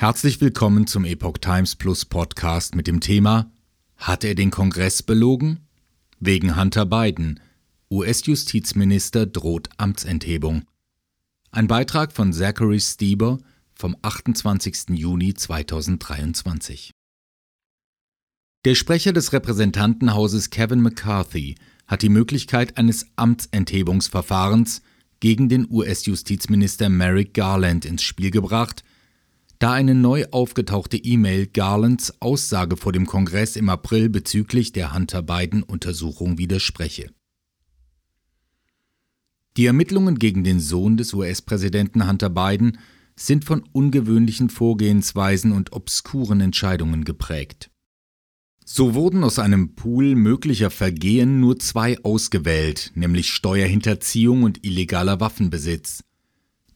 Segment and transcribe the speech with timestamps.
[0.00, 3.50] Herzlich willkommen zum Epoch Times Plus Podcast mit dem Thema
[3.96, 5.66] Hat er den Kongress belogen?
[6.20, 7.40] Wegen Hunter Biden.
[7.90, 10.62] US-Justizminister droht Amtsenthebung.
[11.50, 13.38] Ein Beitrag von Zachary Stieber
[13.74, 14.90] vom 28.
[14.90, 16.92] Juni 2023.
[18.66, 21.56] Der Sprecher des Repräsentantenhauses Kevin McCarthy
[21.88, 24.80] hat die Möglichkeit eines Amtsenthebungsverfahrens
[25.18, 28.84] gegen den US-Justizminister Merrick Garland ins Spiel gebracht,
[29.58, 35.22] da eine neu aufgetauchte E-Mail Garlands Aussage vor dem Kongress im April bezüglich der Hunter
[35.22, 37.10] Biden-Untersuchung widerspreche.
[39.56, 42.78] Die Ermittlungen gegen den Sohn des US-Präsidenten Hunter Biden
[43.16, 47.70] sind von ungewöhnlichen Vorgehensweisen und obskuren Entscheidungen geprägt.
[48.64, 56.04] So wurden aus einem Pool möglicher Vergehen nur zwei ausgewählt, nämlich Steuerhinterziehung und illegaler Waffenbesitz.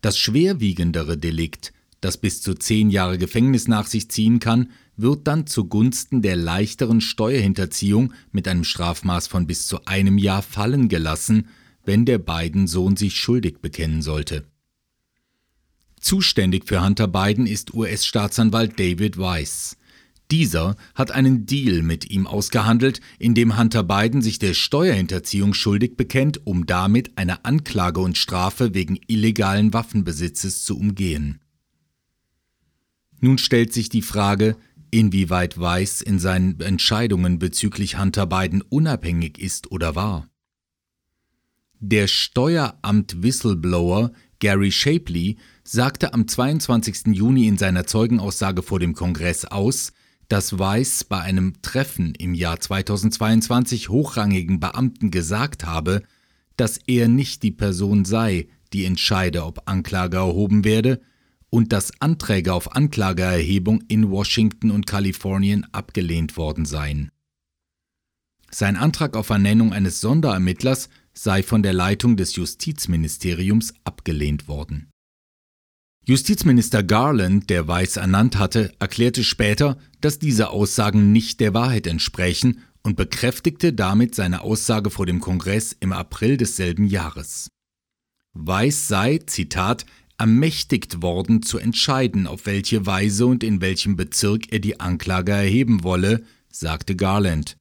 [0.01, 5.47] Das schwerwiegendere Delikt, das bis zu zehn Jahre Gefängnis nach sich ziehen kann, wird dann
[5.47, 11.49] zugunsten der leichteren Steuerhinterziehung mit einem Strafmaß von bis zu einem Jahr fallen gelassen,
[11.85, 14.45] wenn der beiden Sohn sich schuldig bekennen sollte.
[16.01, 19.76] Zuständig für Hunter Biden ist US-Staatsanwalt David Weiss.
[20.32, 25.96] Dieser hat einen Deal mit ihm ausgehandelt, in dem Hunter Biden sich der Steuerhinterziehung schuldig
[25.96, 31.41] bekennt, um damit eine Anklage und Strafe wegen illegalen Waffenbesitzes zu umgehen.
[33.23, 34.56] Nun stellt sich die Frage,
[34.90, 40.29] inwieweit Weiss in seinen Entscheidungen bezüglich Hunter Biden unabhängig ist oder war.
[41.79, 47.14] Der Steueramt-Whistleblower Gary Shapley sagte am 22.
[47.14, 49.92] Juni in seiner Zeugenaussage vor dem Kongress aus,
[50.26, 56.02] dass Weiss bei einem Treffen im Jahr 2022 hochrangigen Beamten gesagt habe,
[56.57, 61.01] dass er nicht die Person sei, die entscheide, ob Anklage erhoben werde,
[61.54, 67.10] und dass Anträge auf Anklageerhebung in Washington und Kalifornien abgelehnt worden seien.
[68.50, 74.88] Sein Antrag auf Ernennung eines Sonderermittlers sei von der Leitung des Justizministeriums abgelehnt worden.
[76.06, 82.62] Justizminister Garland, der Weiss ernannt hatte, erklärte später, dass diese Aussagen nicht der Wahrheit entsprechen
[82.82, 87.50] und bekräftigte damit seine Aussage vor dem Kongress im April desselben Jahres.
[88.34, 89.84] Weiss sei, Zitat,
[90.22, 95.83] ermächtigt worden, zu entscheiden, auf welche Weise und in welchem Bezirk er die Anklage erheben
[95.83, 97.56] wolle, sagte Garland.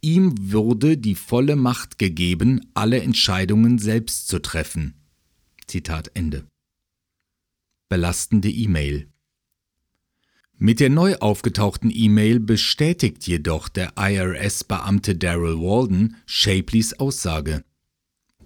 [0.00, 4.94] Ihm würde die volle Macht gegeben, alle Entscheidungen selbst zu treffen.
[5.68, 6.48] Zitat Ende.
[7.88, 9.06] Belastende E-Mail.
[10.58, 17.62] Mit der neu aufgetauchten E-Mail bestätigt jedoch der IRS-Beamte Daryl Walden Shapleys Aussage.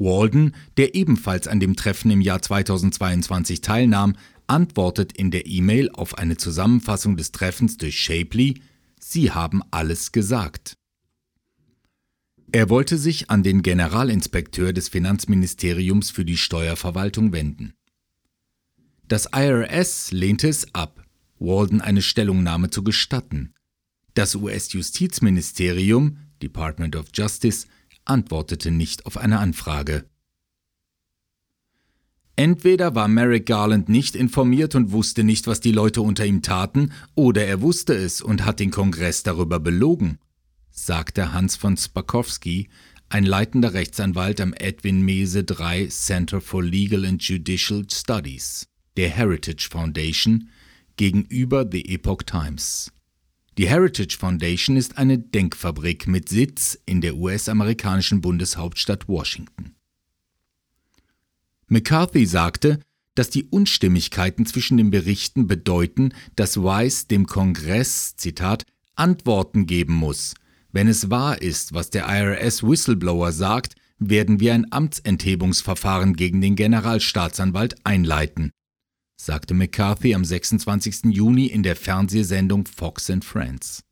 [0.00, 4.16] Walden, der ebenfalls an dem Treffen im Jahr 2022 teilnahm,
[4.47, 8.60] antwortet in der E-Mail auf eine Zusammenfassung des Treffens durch Shapley,
[8.99, 10.75] Sie haben alles gesagt.
[12.53, 17.75] Er wollte sich an den Generalinspekteur des Finanzministeriums für die Steuerverwaltung wenden.
[19.06, 21.05] Das IRS lehnte es ab,
[21.39, 23.55] Walden eine Stellungnahme zu gestatten.
[24.15, 27.66] Das US-Justizministerium, Department of Justice,
[28.10, 30.04] antwortete nicht auf eine Anfrage.
[32.37, 36.93] Entweder war Merrick Garland nicht informiert und wusste nicht, was die Leute unter ihm taten,
[37.15, 40.19] oder er wusste es und hat den Kongress darüber belogen,
[40.71, 42.69] sagte Hans von Spakowski,
[43.10, 48.66] ein leitender Rechtsanwalt am Edwin Mese III Center for Legal and Judicial Studies,
[48.97, 50.48] der Heritage Foundation,
[50.97, 52.91] gegenüber The Epoch Times.
[53.60, 59.75] Die Heritage Foundation ist eine Denkfabrik mit Sitz in der US-amerikanischen Bundeshauptstadt Washington.
[61.66, 62.81] McCarthy sagte,
[63.15, 70.32] dass die Unstimmigkeiten zwischen den Berichten bedeuten, dass Weiss dem Kongress, Zitat, Antworten geben muss.
[70.72, 77.77] Wenn es wahr ist, was der IRS-Whistleblower sagt, werden wir ein Amtsenthebungsverfahren gegen den Generalstaatsanwalt
[77.84, 78.53] einleiten
[79.25, 81.04] sagte McCarthy am 26.
[81.10, 83.84] Juni in der Fernsehsendung Fox and Friends.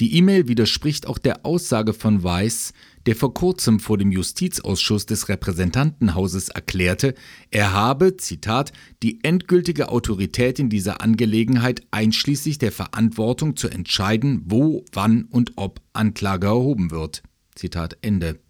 [0.00, 2.72] Die E-Mail widerspricht auch der Aussage von Weiss,
[3.06, 7.14] der vor kurzem vor dem Justizausschuss des Repräsentantenhauses erklärte,
[7.50, 8.72] er habe, Zitat,
[9.02, 15.80] die endgültige Autorität in dieser Angelegenheit einschließlich der Verantwortung zu entscheiden, wo, wann und ob
[15.92, 17.22] Anklage erhoben wird.
[17.54, 18.40] Zitat Ende.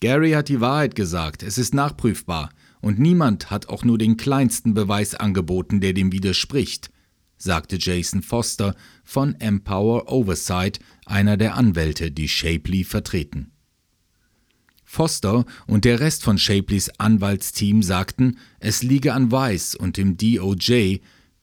[0.00, 2.50] Gary hat die Wahrheit gesagt, es ist nachprüfbar
[2.82, 6.90] und niemand hat auch nur den kleinsten Beweis angeboten, der dem widerspricht,
[7.38, 13.52] sagte Jason Foster von Empower Oversight, einer der Anwälte, die Shapley vertreten.
[14.84, 20.98] Foster und der Rest von Shapleys Anwaltsteam sagten, es liege an Weiss und dem DOJ,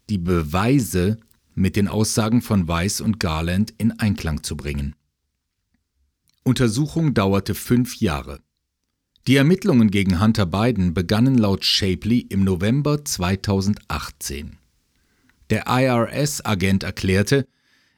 [0.09, 1.17] die Beweise
[1.55, 4.95] mit den Aussagen von Weiss und Garland in Einklang zu bringen.
[6.43, 8.39] Untersuchung dauerte fünf Jahre.
[9.29, 14.57] Die Ermittlungen gegen Hunter Biden begannen laut Shapley im November 2018.
[15.51, 17.45] Der IRS-Agent erklärte,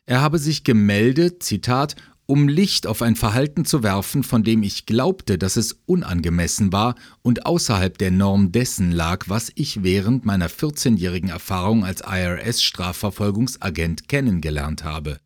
[0.05, 1.95] er habe sich gemeldet, Zitat,
[2.25, 6.95] um Licht auf ein Verhalten zu werfen, von dem ich glaubte, dass es unangemessen war
[7.21, 14.83] und außerhalb der Norm dessen lag, was ich während meiner 14-jährigen Erfahrung als IRS-Strafverfolgungsagent kennengelernt
[14.83, 15.17] habe.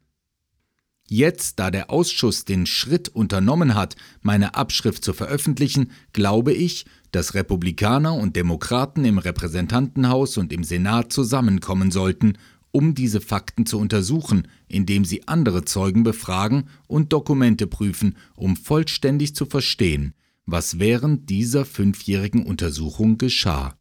[1.07, 7.35] Jetzt, da der Ausschuss den Schritt unternommen hat, meine Abschrift zu veröffentlichen, glaube ich, dass
[7.35, 12.37] Republikaner und Demokraten im Repräsentantenhaus und im Senat zusammenkommen sollten,
[12.71, 19.35] um diese Fakten zu untersuchen, indem sie andere Zeugen befragen und Dokumente prüfen, um vollständig
[19.35, 20.13] zu verstehen,
[20.45, 23.77] was während dieser fünfjährigen Untersuchung geschah,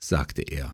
[0.00, 0.72] sagte er.